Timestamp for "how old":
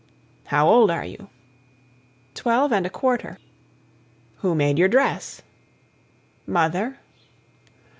0.45-0.89